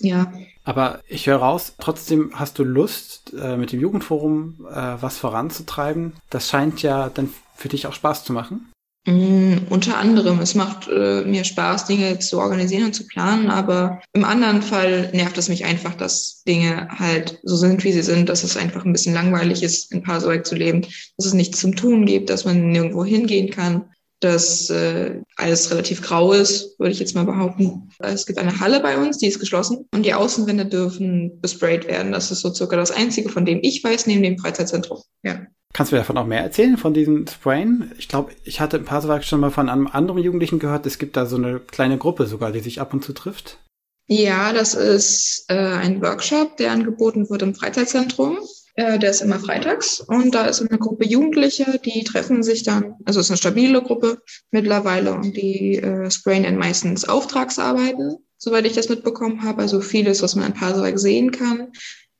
Ja. 0.00 0.32
Aber 0.64 1.00
ich 1.06 1.26
höre 1.26 1.38
raus, 1.38 1.74
trotzdem 1.78 2.32
hast 2.34 2.58
du 2.58 2.64
Lust, 2.64 3.32
äh, 3.38 3.56
mit 3.56 3.72
dem 3.72 3.80
Jugendforum 3.80 4.56
was 4.60 5.18
voranzutreiben. 5.18 6.14
Das 6.30 6.48
scheint 6.48 6.82
ja 6.82 7.10
dann 7.10 7.32
für 7.54 7.68
dich 7.68 7.86
auch 7.86 7.92
Spaß 7.92 8.24
zu 8.24 8.32
machen. 8.32 8.70
Mm, 9.08 9.68
unter 9.70 9.96
anderem, 9.96 10.38
es 10.40 10.54
macht 10.54 10.86
äh, 10.86 11.22
mir 11.22 11.42
Spaß, 11.44 11.86
Dinge 11.86 12.18
zu 12.18 12.38
organisieren 12.38 12.84
und 12.84 12.92
zu 12.92 13.06
planen, 13.06 13.48
aber 13.48 14.02
im 14.12 14.22
anderen 14.22 14.60
Fall 14.60 15.08
nervt 15.14 15.38
es 15.38 15.48
mich 15.48 15.64
einfach, 15.64 15.94
dass 15.94 16.42
Dinge 16.46 16.88
halt 16.90 17.40
so 17.42 17.56
sind, 17.56 17.84
wie 17.84 17.92
sie 17.92 18.02
sind, 18.02 18.28
dass 18.28 18.44
es 18.44 18.58
einfach 18.58 18.84
ein 18.84 18.92
bisschen 18.92 19.14
langweilig 19.14 19.62
ist, 19.62 19.92
in 19.92 20.02
Pasewalk 20.02 20.44
zu 20.44 20.56
leben, 20.56 20.82
dass 21.16 21.24
es 21.24 21.32
nichts 21.32 21.58
zum 21.58 21.74
Tun 21.74 22.04
gibt, 22.04 22.28
dass 22.28 22.44
man 22.44 22.68
nirgendwo 22.68 23.02
hingehen 23.02 23.48
kann, 23.48 23.86
dass 24.20 24.68
äh, 24.68 25.22
alles 25.36 25.70
relativ 25.70 26.02
grau 26.02 26.34
ist, 26.34 26.78
würde 26.78 26.92
ich 26.92 26.98
jetzt 26.98 27.14
mal 27.14 27.24
behaupten. 27.24 27.88
Es 28.00 28.26
gibt 28.26 28.38
eine 28.38 28.60
Halle 28.60 28.80
bei 28.80 28.98
uns, 28.98 29.16
die 29.16 29.28
ist 29.28 29.40
geschlossen 29.40 29.86
und 29.90 30.04
die 30.04 30.12
Außenwände 30.12 30.66
dürfen 30.66 31.40
besprayt 31.40 31.88
werden. 31.88 32.12
Das 32.12 32.30
ist 32.30 32.40
so 32.40 32.52
circa 32.52 32.76
das 32.76 32.90
Einzige, 32.90 33.30
von 33.30 33.46
dem 33.46 33.60
ich 33.62 33.82
weiß, 33.82 34.06
neben 34.06 34.22
dem 34.22 34.36
Freizeitzentrum. 34.36 34.98
Ja. 35.22 35.46
Kannst 35.74 35.92
du 35.92 35.96
mir 35.96 36.00
davon 36.00 36.18
auch 36.18 36.26
mehr 36.26 36.42
erzählen, 36.42 36.76
von 36.76 36.94
diesen 36.94 37.26
Sprayen? 37.28 37.92
Ich 37.98 38.08
glaube, 38.08 38.32
ich 38.44 38.60
hatte 38.60 38.78
ein 38.78 38.84
paar 38.84 39.02
Tage 39.02 39.22
schon 39.22 39.40
mal 39.40 39.50
von 39.50 39.68
einem 39.68 39.86
anderen 39.86 40.22
Jugendlichen 40.22 40.58
gehört, 40.58 40.86
es 40.86 40.98
gibt 40.98 41.16
da 41.16 41.26
so 41.26 41.36
eine 41.36 41.60
kleine 41.60 41.98
Gruppe 41.98 42.26
sogar, 42.26 42.52
die 42.52 42.60
sich 42.60 42.80
ab 42.80 42.94
und 42.94 43.04
zu 43.04 43.12
trifft. 43.12 43.58
Ja, 44.06 44.54
das 44.54 44.74
ist 44.74 45.44
äh, 45.48 45.54
ein 45.54 46.00
Workshop, 46.00 46.56
der 46.56 46.72
angeboten 46.72 47.28
wird 47.28 47.42
im 47.42 47.54
Freizeitzentrum. 47.54 48.38
Äh, 48.78 48.98
der 48.98 49.10
ist 49.10 49.20
immer 49.20 49.40
freitags 49.40 50.00
und 50.00 50.34
da 50.34 50.46
ist 50.46 50.60
eine 50.60 50.78
Gruppe 50.78 51.04
Jugendliche, 51.04 51.80
die 51.84 52.04
treffen 52.04 52.44
sich 52.44 52.62
dann, 52.62 52.94
also 53.04 53.18
es 53.18 53.26
ist 53.26 53.32
eine 53.32 53.36
stabile 53.36 53.82
Gruppe 53.82 54.22
mittlerweile 54.52 55.12
und 55.14 55.36
die 55.36 55.78
äh, 55.78 56.08
sprayen 56.12 56.44
dann 56.44 56.56
meistens 56.56 57.08
Auftragsarbeiten, 57.08 58.18
soweit 58.36 58.66
ich 58.66 58.74
das 58.74 58.88
mitbekommen 58.88 59.42
habe. 59.42 59.62
Also 59.62 59.80
vieles, 59.80 60.22
was 60.22 60.36
man 60.36 60.46
in 60.46 60.54
Pasewalk 60.54 60.98
sehen 60.98 61.32
kann. 61.32 61.72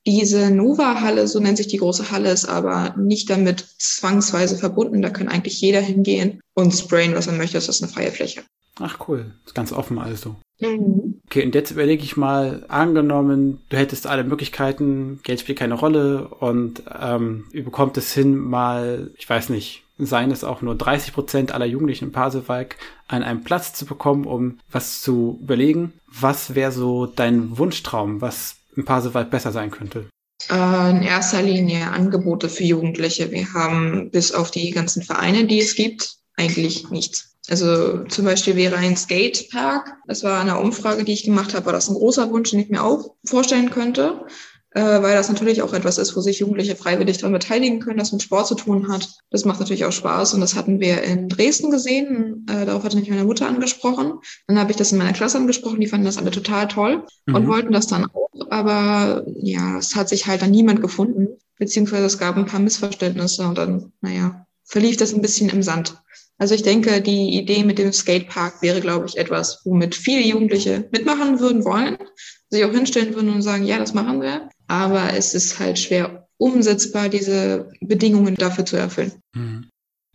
Diese 0.09 0.51
Nova-Halle, 0.51 1.29
so 1.29 1.39
nennt 1.39 1.59
sich 1.59 1.67
die 1.67 1.77
große 1.77 2.11
Halle, 2.11 2.33
ist 2.33 2.47
aber 2.47 2.95
nicht 2.97 3.29
damit 3.29 3.61
zwangsweise 3.77 4.57
verbunden. 4.57 5.03
Da 5.03 5.11
kann 5.11 5.29
eigentlich 5.29 5.61
jeder 5.61 5.83
hingehen 5.83 6.41
und 6.55 6.73
sprayen, 6.73 7.15
was 7.15 7.27
er 7.27 7.35
möchte. 7.35 7.59
Das 7.59 7.69
ist 7.69 7.83
eine 7.83 7.93
freie 7.93 8.11
Fläche. 8.11 8.41
Ach 8.81 8.99
cool, 9.07 9.35
ist 9.45 9.55
ganz 9.55 9.71
offen 9.71 9.99
also. 9.99 10.37
Mhm. 10.61 11.21
Okay, 11.27 11.45
und 11.45 11.55
jetzt 11.55 11.73
überlege 11.73 12.03
ich 12.03 12.17
mal, 12.17 12.65
angenommen, 12.69 13.61
du 13.69 13.77
hättest 13.77 14.07
alle 14.07 14.25
Möglichkeiten, 14.25 15.21
Geld 15.25 15.41
spielt 15.41 15.59
keine 15.59 15.75
Rolle 15.75 16.29
und 16.29 16.85
ähm, 16.99 17.45
ihr 17.53 17.65
bekommt 17.65 17.99
es 17.99 18.11
hin, 18.15 18.39
mal, 18.39 19.11
ich 19.19 19.29
weiß 19.29 19.51
nicht, 19.51 19.83
seien 19.99 20.31
es 20.31 20.43
auch 20.43 20.63
nur 20.63 20.75
30 20.75 21.13
Prozent 21.13 21.53
aller 21.53 21.67
Jugendlichen 21.67 22.07
in 22.07 22.13
Pasewalk 22.13 22.77
an 23.09 23.23
einem 23.23 23.45
Platz 23.45 23.75
zu 23.75 23.85
bekommen, 23.85 24.25
um 24.25 24.59
was 24.71 25.03
zu 25.03 25.39
überlegen. 25.43 25.93
Was 26.07 26.55
wäre 26.55 26.73
so 26.73 27.05
dein 27.05 27.59
Wunschtraum? 27.59 28.23
Was 28.23 28.58
ein 28.79 28.85
paar 28.85 29.03
so 29.03 29.13
weit 29.13 29.31
besser 29.31 29.53
sein 29.53 29.71
könnte? 29.71 30.09
Äh, 30.51 30.91
in 30.91 31.03
erster 31.03 31.43
Linie 31.43 31.91
Angebote 31.91 32.49
für 32.49 32.65
Jugendliche. 32.65 33.31
Wir 33.31 33.53
haben 33.53 34.11
bis 34.11 34.33
auf 34.33 34.51
die 34.51 34.71
ganzen 34.71 35.03
Vereine, 35.03 35.47
die 35.47 35.59
es 35.59 35.75
gibt, 35.75 36.17
eigentlich 36.37 36.89
nichts. 36.91 37.35
Also 37.51 38.05
zum 38.05 38.25
Beispiel 38.25 38.57
wäre 38.57 38.77
ein 38.77 38.97
Skatepark, 38.97 39.97
das 40.07 40.23
war 40.23 40.41
eine 40.41 40.59
Umfrage, 40.59 41.05
die 41.05 41.15
ich 41.15 41.25
gemacht 41.25 41.55
habe, 41.55 41.67
war 41.67 41.73
das 41.73 41.89
ein 41.89 41.95
großer 41.95 42.31
Wunsch, 42.31 42.51
den 42.51 42.61
ich 42.61 42.69
mir 42.69 42.85
auch 42.85 43.17
vorstellen 43.25 43.71
könnte 43.71 44.27
äh, 44.73 45.03
weil 45.03 45.15
das 45.15 45.29
natürlich 45.29 45.63
auch 45.63 45.73
etwas 45.73 45.97
ist, 45.97 46.15
wo 46.15 46.21
sich 46.21 46.41
Jugendliche 46.41 46.77
freiwillig 46.77 47.19
daran 47.19 47.33
beteiligen 47.33 47.81
können, 47.81 47.99
das 47.99 48.13
mit 48.13 48.23
Sport 48.23 48.49
zu 48.49 48.55
tun 48.55 48.93
hat. 48.93 49.09
Das 49.31 49.45
macht 49.45 49.61
natürlich 49.61 49.87
auch 49.87 49.93
Spaß 49.93 50.35
und 50.35 50.41
das 50.41 50.55
hatten 50.55 50.79
wir 50.79 51.03
in 51.03 51.29
Dresden 51.29 51.71
gesehen. 51.71 52.47
Äh, 52.51 52.67
darauf 52.67 52.85
hatte 52.85 52.99
mich 52.99 53.09
meine 53.09 53.25
Mutter 53.25 53.49
angesprochen. 53.49 54.15
Dann 54.47 54.59
habe 54.59 54.71
ich 54.71 54.77
das 54.77 54.93
in 54.93 54.99
meiner 54.99 55.15
Klasse 55.15 55.39
angesprochen, 55.39 55.81
die 55.81 55.87
fanden 55.87 56.05
das 56.05 56.19
alle 56.19 56.31
total 56.31 56.69
toll 56.69 57.05
mhm. 57.27 57.35
und 57.35 57.49
wollten 57.49 57.73
das 57.73 57.87
dann 57.87 58.05
auch. 58.05 58.31
Aber 58.51 59.25
ja, 59.41 59.79
es 59.79 59.97
hat 59.97 60.11
sich 60.11 60.27
halt 60.27 60.43
dann 60.43 60.51
niemand 60.51 60.83
gefunden, 60.83 61.29
beziehungsweise 61.59 62.05
es 62.05 62.19
gab 62.19 62.37
ein 62.37 62.47
paar 62.47 62.61
Missverständnisse 62.61 63.47
und 63.47 63.57
dann, 63.57 63.93
naja, 64.03 64.47
verlief 64.65 64.99
das 64.99 65.15
ein 65.15 65.23
bisschen 65.23 65.49
im 65.49 65.63
Sand. 65.63 65.97
Also 66.37 66.55
ich 66.55 66.63
denke, 66.63 67.01
die 67.01 67.37
Idee 67.37 67.65
mit 67.65 67.79
dem 67.79 67.93
Skatepark 67.93 68.63
wäre, 68.63 68.81
glaube 68.81 69.07
ich, 69.07 69.17
etwas, 69.17 69.63
womit 69.65 69.97
viele 69.97 70.25
Jugendliche 70.25 70.89
mitmachen 70.93 71.41
würden 71.41 71.65
wollen, 71.65 71.97
sich 72.49 72.65
auch 72.65 72.71
hinstellen 72.71 73.15
würden 73.15 73.33
und 73.33 73.43
sagen, 73.43 73.65
ja, 73.65 73.79
das 73.79 73.93
machen 73.93 74.21
wir 74.21 74.49
aber 74.69 75.15
es 75.15 75.35
ist 75.35 75.59
halt 75.59 75.79
schwer 75.79 76.29
umsetzbar, 76.37 77.09
diese 77.09 77.71
Bedingungen 77.81 78.37
dafür 78.37 78.65
zu 78.65 78.77
erfüllen. 78.77 79.13
Mhm. 79.35 79.69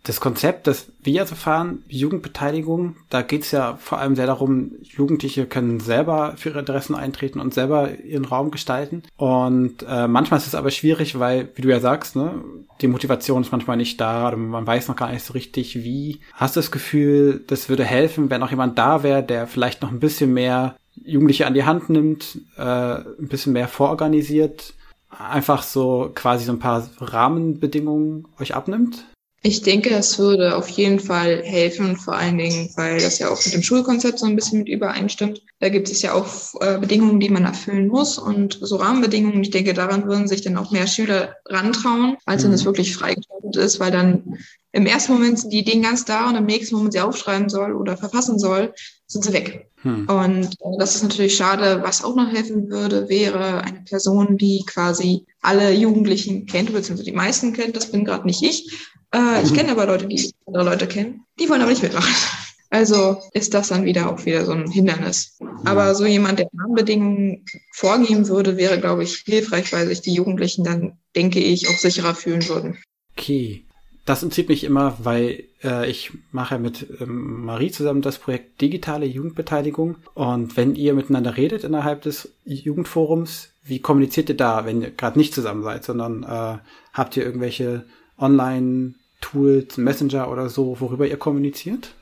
Das 0.05 0.19
Konzept, 0.19 0.67
das 0.67 0.87
wir 1.01 1.21
also 1.21 1.33
fahren, 1.33 1.83
Jugendbeteiligung, 1.87 2.97
da 3.09 3.21
geht 3.21 3.43
es 3.43 3.51
ja 3.51 3.77
vor 3.77 3.99
allem 3.99 4.17
sehr 4.17 4.25
darum, 4.25 4.73
Jugendliche 4.81 5.45
können 5.45 5.79
selber 5.79 6.33
für 6.35 6.49
ihre 6.49 6.59
Interessen 6.59 6.93
eintreten 6.93 7.39
und 7.39 7.53
selber 7.53 7.97
ihren 7.99 8.25
Raum 8.25 8.51
gestalten. 8.51 9.03
Und 9.15 9.85
äh, 9.87 10.09
manchmal 10.09 10.41
ist 10.41 10.47
es 10.47 10.55
aber 10.55 10.71
schwierig, 10.71 11.19
weil, 11.19 11.49
wie 11.55 11.61
du 11.61 11.69
ja 11.69 11.79
sagst, 11.79 12.17
ne, 12.17 12.43
die 12.81 12.89
Motivation 12.89 13.43
ist 13.43 13.53
manchmal 13.53 13.77
nicht 13.77 14.01
da 14.01 14.35
man 14.35 14.67
weiß 14.67 14.89
noch 14.89 14.97
gar 14.97 15.09
nicht 15.09 15.23
so 15.23 15.33
richtig, 15.33 15.83
wie. 15.85 16.19
Hast 16.33 16.57
du 16.57 16.59
das 16.59 16.71
Gefühl, 16.71 17.41
das 17.47 17.69
würde 17.69 17.85
helfen, 17.85 18.29
wenn 18.29 18.43
auch 18.43 18.51
jemand 18.51 18.77
da 18.77 19.03
wäre, 19.03 19.23
der 19.23 19.47
vielleicht 19.47 19.81
noch 19.81 19.89
ein 19.89 20.01
bisschen 20.01 20.33
mehr 20.33 20.75
Jugendliche 20.95 21.47
an 21.47 21.53
die 21.53 21.63
Hand 21.63 21.89
nimmt, 21.89 22.39
äh, 22.57 22.61
ein 22.61 23.27
bisschen 23.27 23.53
mehr 23.53 23.67
vororganisiert, 23.67 24.73
einfach 25.09 25.63
so 25.63 26.11
quasi 26.13 26.45
so 26.45 26.51
ein 26.51 26.59
paar 26.59 26.89
Rahmenbedingungen 26.99 28.27
euch 28.39 28.55
abnimmt? 28.55 29.05
Ich 29.45 29.61
denke, 29.61 29.89
es 29.89 30.17
würde 30.19 30.55
auf 30.55 30.69
jeden 30.69 31.01
Fall 31.01 31.43
helfen, 31.43 31.97
vor 31.97 32.15
allen 32.15 32.37
Dingen, 32.37 32.69
weil 32.77 33.01
das 33.01 33.19
ja 33.19 33.29
auch 33.29 33.43
mit 33.43 33.53
dem 33.53 33.61
Schulkonzept 33.61 34.17
so 34.17 34.25
ein 34.25 34.37
bisschen 34.37 34.59
mit 34.59 34.69
übereinstimmt. 34.69 35.41
Da 35.59 35.67
gibt 35.67 35.89
es 35.89 36.01
ja 36.01 36.13
auch 36.13 36.25
äh, 36.61 36.79
Bedingungen, 36.79 37.19
die 37.19 37.27
man 37.27 37.43
erfüllen 37.43 37.89
muss 37.89 38.17
und 38.17 38.57
so 38.61 38.77
Rahmenbedingungen. 38.77 39.43
Ich 39.43 39.49
denke, 39.49 39.73
daran 39.73 40.05
würden 40.05 40.29
sich 40.29 40.43
dann 40.43 40.55
auch 40.55 40.71
mehr 40.71 40.87
Schüler 40.87 41.35
rantrauen, 41.45 42.15
als 42.25 42.45
wenn 42.45 42.53
es 42.53 42.61
mhm. 42.61 42.67
wirklich 42.67 42.95
freigeschaltet 42.95 43.57
ist, 43.57 43.81
weil 43.81 43.91
dann 43.91 44.37
im 44.71 44.85
ersten 44.85 45.11
Moment 45.11 45.37
sind 45.37 45.51
die 45.51 45.59
Ideen 45.59 45.81
ganz 45.81 46.05
da 46.05 46.29
und 46.29 46.37
im 46.37 46.45
nächsten 46.45 46.77
Moment 46.77 46.93
sie 46.93 47.01
aufschreiben 47.01 47.49
soll 47.49 47.73
oder 47.73 47.97
verfassen 47.97 48.39
soll, 48.39 48.73
sind 49.07 49.25
sie 49.25 49.33
weg. 49.33 49.69
Hm. 49.83 50.07
Und 50.07 50.45
äh, 50.45 50.77
das 50.79 50.95
ist 50.95 51.03
natürlich 51.03 51.35
schade. 51.35 51.81
Was 51.83 52.03
auch 52.03 52.15
noch 52.15 52.31
helfen 52.31 52.69
würde, 52.69 53.07
wäre 53.09 53.63
eine 53.63 53.81
Person, 53.81 54.37
die 54.37 54.63
quasi 54.65 55.25
alle 55.41 55.73
Jugendlichen 55.73 56.45
kennt, 56.45 56.73
beziehungsweise 56.73 57.09
die 57.09 57.15
meisten 57.15 57.53
kennt. 57.53 57.75
Das 57.75 57.91
bin 57.91 58.05
gerade 58.05 58.25
nicht 58.25 58.41
ich. 58.41 58.71
Äh, 59.13 59.43
ich 59.43 59.51
mhm. 59.51 59.55
kenne 59.55 59.71
aber 59.71 59.85
Leute, 59.85 60.07
die 60.07 60.33
andere 60.47 60.63
Leute 60.63 60.87
kennen. 60.87 61.25
Die 61.39 61.49
wollen 61.49 61.61
aber 61.61 61.71
nicht 61.71 61.83
mitmachen. 61.83 62.13
Also 62.69 63.21
ist 63.33 63.53
das 63.53 63.67
dann 63.67 63.85
wieder 63.85 64.11
auch 64.11 64.25
wieder 64.25 64.45
so 64.45 64.51
ein 64.51 64.67
Hindernis. 64.67 65.37
Aber 65.63 65.93
so 65.93 66.07
jemand, 66.07 66.39
der 66.39 66.49
Rahmenbedingungen 66.57 67.45
vorgeben 67.71 68.27
würde, 68.29 68.57
wäre, 68.57 68.79
glaube 68.79 69.03
ich, 69.03 69.17
hilfreich, 69.17 69.71
weil 69.71 69.85
sich 69.85 70.01
die 70.01 70.15
Jugendlichen 70.15 70.63
dann, 70.63 70.97
denke 71.15 71.37
ich, 71.37 71.69
auch 71.69 71.77
sicherer 71.77 72.15
fühlen 72.15 72.49
würden. 72.49 72.79
Okay 73.15 73.63
das 74.05 74.23
entzieht 74.23 74.49
mich 74.49 74.63
immer, 74.63 74.97
weil 75.01 75.45
ich 75.63 76.11
mache 76.31 76.59
mit 76.59 76.87
ähm, 76.99 77.45
Marie 77.45 77.71
zusammen 77.71 78.01
das 78.01 78.19
Projekt 78.19 78.61
Digitale 78.61 79.05
Jugendbeteiligung. 79.05 79.95
Und 80.13 80.57
wenn 80.57 80.75
ihr 80.75 80.93
miteinander 80.93 81.37
redet 81.37 81.63
innerhalb 81.63 82.01
des 82.01 82.33
Jugendforums, 82.45 83.49
wie 83.63 83.79
kommuniziert 83.79 84.29
ihr 84.29 84.37
da, 84.37 84.65
wenn 84.65 84.81
ihr 84.81 84.91
gerade 84.91 85.17
nicht 85.17 85.33
zusammen 85.33 85.63
seid, 85.63 85.85
sondern 85.85 86.23
äh, 86.23 86.57
habt 86.93 87.17
ihr 87.17 87.25
irgendwelche 87.25 87.85
Online-Tools, 88.17 89.77
Messenger 89.77 90.29
oder 90.29 90.49
so, 90.49 90.79
worüber 90.79 91.07
ihr 91.07 91.17
kommuniziert? 91.17 91.95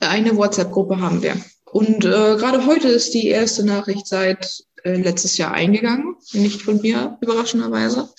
Eine 0.00 0.36
WhatsApp-Gruppe 0.36 1.00
haben 1.00 1.22
wir. 1.22 1.36
Und 1.70 2.04
äh, 2.04 2.36
gerade 2.36 2.66
heute 2.66 2.88
ist 2.88 3.14
die 3.14 3.28
erste 3.28 3.64
Nachricht 3.64 4.06
seit 4.06 4.64
äh, 4.84 4.96
letztes 4.96 5.36
Jahr 5.38 5.52
eingegangen, 5.52 6.14
nicht 6.32 6.62
von 6.62 6.80
mir, 6.80 7.18
überraschenderweise. 7.20 8.10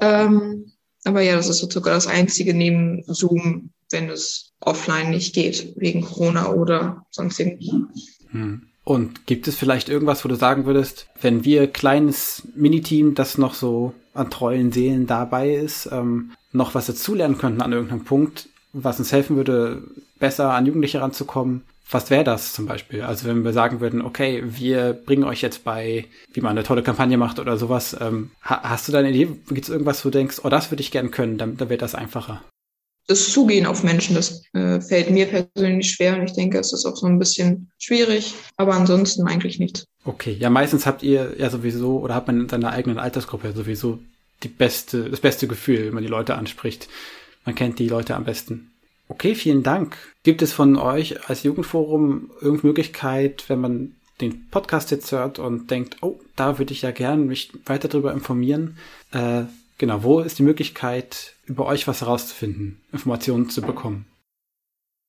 Ähm, 0.00 0.72
aber 1.04 1.22
ja, 1.22 1.36
das 1.36 1.48
ist 1.48 1.58
so 1.58 1.70
sogar 1.70 1.94
das 1.94 2.06
einzige 2.06 2.54
neben 2.54 3.02
Zoom, 3.06 3.70
wenn 3.92 4.10
es 4.10 4.52
offline 4.60 5.10
nicht 5.10 5.34
geht, 5.34 5.74
wegen 5.76 6.02
Corona 6.02 6.50
oder 6.50 7.04
sonstigen. 7.10 7.88
Hm. 8.30 8.62
Und 8.84 9.26
gibt 9.26 9.46
es 9.46 9.56
vielleicht 9.56 9.88
irgendwas, 9.88 10.24
wo 10.24 10.28
du 10.28 10.34
sagen 10.34 10.66
würdest, 10.66 11.06
wenn 11.20 11.44
wir 11.44 11.68
kleines 11.68 12.42
Miniteam, 12.56 13.14
das 13.14 13.38
noch 13.38 13.54
so 13.54 13.94
an 14.12 14.30
treuen 14.30 14.72
Seelen 14.72 15.06
dabei 15.06 15.54
ist, 15.54 15.88
ähm, 15.92 16.32
noch 16.52 16.74
was 16.74 16.86
dazulernen 16.86 17.38
könnten 17.38 17.62
an 17.62 17.72
irgendeinem 17.72 18.04
Punkt, 18.04 18.48
was 18.72 18.98
uns 18.98 19.12
helfen 19.12 19.36
würde, 19.36 19.82
besser 20.18 20.52
an 20.52 20.66
Jugendliche 20.66 21.00
ranzukommen, 21.00 21.62
was 21.90 22.10
wäre 22.10 22.24
das 22.24 22.52
zum 22.54 22.66
Beispiel? 22.66 23.02
Also 23.02 23.26
wenn 23.28 23.44
wir 23.44 23.52
sagen 23.52 23.80
würden, 23.80 24.02
okay, 24.02 24.42
wir 24.44 24.94
bringen 24.94 25.24
euch 25.24 25.42
jetzt 25.42 25.62
bei, 25.62 26.06
wie 26.32 26.40
man 26.40 26.52
eine 26.52 26.62
tolle 26.62 26.82
Kampagne 26.82 27.18
macht 27.18 27.38
oder 27.38 27.58
sowas, 27.58 27.96
ähm, 28.00 28.30
hast 28.40 28.88
du 28.88 28.92
da 28.92 28.98
eine 28.98 29.10
Idee? 29.10 29.28
Gibt 29.48 29.64
es 29.64 29.68
irgendwas, 29.68 30.04
wo 30.04 30.08
du 30.08 30.18
denkst, 30.18 30.40
oh, 30.42 30.48
das 30.48 30.70
würde 30.70 30.80
ich 30.80 30.90
gern 30.90 31.10
können, 31.10 31.38
dann, 31.38 31.56
dann 31.56 31.68
wäre 31.68 31.78
das 31.78 31.94
einfacher? 31.94 32.42
Das 33.06 33.30
Zugehen 33.30 33.66
auf 33.66 33.82
Menschen, 33.82 34.14
das 34.14 34.42
äh, 34.52 34.80
fällt 34.80 35.10
mir 35.10 35.26
persönlich 35.26 35.90
schwer 35.90 36.16
und 36.16 36.24
ich 36.24 36.32
denke, 36.32 36.58
es 36.58 36.72
ist 36.72 36.86
auch 36.86 36.96
so 36.96 37.06
ein 37.06 37.18
bisschen 37.18 37.70
schwierig, 37.78 38.34
aber 38.56 38.74
ansonsten 38.74 39.26
eigentlich 39.26 39.58
nichts. 39.58 39.86
Okay, 40.04 40.36
ja, 40.38 40.50
meistens 40.50 40.86
habt 40.86 41.02
ihr 41.02 41.34
ja 41.38 41.50
sowieso 41.50 42.00
oder 42.00 42.14
hat 42.14 42.26
man 42.26 42.42
in 42.42 42.48
seiner 42.48 42.70
eigenen 42.70 42.98
Altersgruppe 42.98 43.52
sowieso 43.52 43.98
die 44.42 44.48
beste, 44.48 45.10
das 45.10 45.20
beste 45.20 45.46
Gefühl, 45.46 45.86
wenn 45.86 45.94
man 45.94 46.02
die 46.02 46.08
Leute 46.08 46.34
anspricht. 46.36 46.88
Man 47.44 47.54
kennt 47.54 47.78
die 47.78 47.88
Leute 47.88 48.14
am 48.14 48.24
besten. 48.24 48.70
Okay, 49.08 49.34
vielen 49.34 49.62
Dank. 49.62 49.96
Gibt 50.22 50.42
es 50.42 50.52
von 50.52 50.76
euch 50.76 51.28
als 51.28 51.42
Jugendforum 51.42 52.30
irgendeine 52.40 52.68
Möglichkeit, 52.68 53.44
wenn 53.48 53.60
man 53.60 53.92
den 54.20 54.48
Podcast 54.48 54.90
jetzt 54.90 55.10
hört 55.12 55.38
und 55.38 55.70
denkt, 55.70 55.98
oh, 56.00 56.18
da 56.36 56.58
würde 56.58 56.72
ich 56.72 56.82
ja 56.82 56.92
gern 56.92 57.26
mich 57.26 57.52
weiter 57.66 57.88
darüber 57.88 58.12
informieren. 58.12 58.78
Äh, 59.12 59.42
genau, 59.78 60.02
wo 60.02 60.20
ist 60.20 60.38
die 60.38 60.44
Möglichkeit, 60.44 61.34
über 61.52 61.66
euch 61.66 61.86
was 61.86 62.00
herauszufinden, 62.00 62.80
Informationen 62.92 63.50
zu 63.50 63.60
bekommen? 63.60 64.06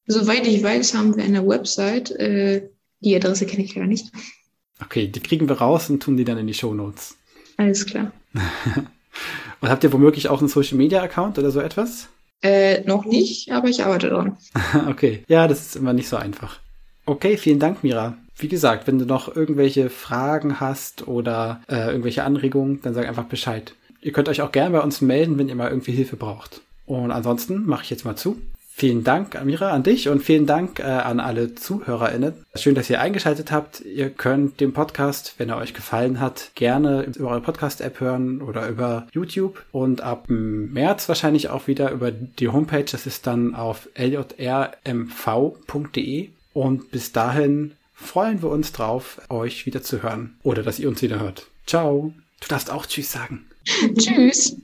Soweit 0.05 0.45
ich 0.45 0.62
weiß, 0.62 0.93
haben 0.93 1.15
wir 1.15 1.23
eine 1.23 1.47
Website. 1.47 2.12
Äh, 2.12 2.69
die 3.00 3.15
Adresse 3.15 3.45
kenne 3.45 3.63
ich 3.63 3.73
leider 3.75 3.88
nicht. 3.88 4.12
Okay, 4.81 5.07
die 5.07 5.21
kriegen 5.21 5.47
wir 5.47 5.59
raus 5.59 5.89
und 5.89 6.03
tun 6.03 6.17
die 6.17 6.25
dann 6.25 6.38
in 6.38 6.47
die 6.47 6.53
Show 6.53 6.73
Notes. 6.73 7.15
Alles 7.55 7.85
klar. 7.85 8.12
und 9.62 9.69
habt 9.69 9.83
ihr 9.85 9.93
womöglich 9.93 10.27
auch 10.27 10.39
einen 10.39 10.50
Social 10.50 10.77
Media 10.77 11.01
Account 11.01 11.39
oder 11.39 11.51
so 11.51 11.62
etwas? 11.62 12.09
Äh, 12.41 12.81
noch 12.81 13.05
nicht, 13.05 13.51
aber 13.51 13.69
ich 13.69 13.85
arbeite 13.85 14.09
dran. 14.09 14.38
okay, 14.89 15.23
ja, 15.29 15.47
das 15.47 15.62
ist 15.62 15.75
immer 15.77 15.93
nicht 15.93 16.09
so 16.09 16.17
einfach. 16.17 16.59
Okay, 17.05 17.38
vielen 17.38 17.59
Dank, 17.59 17.83
Mira. 17.83 18.17
Wie 18.35 18.50
gesagt, 18.50 18.88
wenn 18.88 19.00
du 19.00 19.05
noch 19.05 19.33
irgendwelche 19.33 19.89
Fragen 19.89 20.59
hast 20.59 21.07
oder 21.07 21.62
äh, 21.69 21.88
irgendwelche 21.88 22.25
Anregungen, 22.25 22.81
dann 22.81 22.93
sag 22.93 23.07
einfach 23.07 23.25
Bescheid. 23.25 23.75
Ihr 24.03 24.12
könnt 24.12 24.27
euch 24.27 24.41
auch 24.41 24.51
gerne 24.51 24.77
bei 24.77 24.83
uns 24.83 25.00
melden, 25.01 25.38
wenn 25.38 25.48
ihr 25.48 25.55
mal 25.55 25.69
irgendwie 25.69 25.93
Hilfe 25.93 26.17
braucht. 26.17 26.62
Und 26.86 27.12
ansonsten 27.12 27.65
mache 27.65 27.83
ich 27.83 27.89
jetzt 27.89 28.03
mal 28.03 28.17
zu. 28.17 28.38
Vielen 28.75 29.03
Dank, 29.03 29.36
Amira, 29.36 29.69
an 29.69 29.83
dich 29.83 30.10
und 30.10 30.24
vielen 30.24 30.48
Dank 30.48 30.79
äh, 30.79 30.83
an 30.83 31.19
alle 31.19 31.53
ZuhörerInnen. 31.53 32.33
Schön, 32.55 32.74
dass 32.74 32.89
ihr 32.89 33.00
eingeschaltet 33.00 33.51
habt. 33.51 33.81
Ihr 33.81 34.10
könnt 34.10 34.60
den 34.60 34.74
Podcast, 34.74 35.36
wenn 35.38 35.50
er 35.50 35.57
euch 35.57 35.75
gefallen 35.75 36.19
hat, 36.19 36.50
gerne 36.55 37.03
über 37.03 37.29
eure 37.29 37.41
Podcast-App 37.41 38.00
hören 38.00 38.41
oder 38.41 38.67
über 38.67 39.07
YouTube 39.13 39.63
und 39.72 40.01
ab 40.01 40.25
März 40.27 41.07
wahrscheinlich 41.07 41.50
auch 41.50 41.67
wieder 41.67 41.91
über 41.91 42.10
die 42.12 42.50
Homepage. 42.50 42.86
Das 42.91 43.05
ist 43.05 43.27
dann 43.27 43.53
auf 43.53 43.88
ljrmv.de. 43.95 44.79
Und 46.53 46.91
bis 46.91 47.12
dahin 47.12 47.74
freuen 47.93 48.41
wir 48.41 48.50
uns 48.50 48.72
drauf, 48.72 49.22
euch 49.29 49.67
wieder 49.67 49.83
zu 49.83 50.01
hören 50.01 50.36
oder 50.41 50.63
dass 50.63 50.79
ihr 50.79 50.89
uns 50.89 51.03
wieder 51.03 51.19
hört. 51.19 51.45
Ciao. 51.67 52.12
Du 52.41 52.48
darfst 52.48 52.72
auch 52.72 52.88
Tschüss 52.88 53.12
sagen. 53.12 53.45
Tschüss. 53.98 54.58